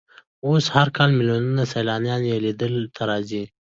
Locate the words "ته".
2.95-3.01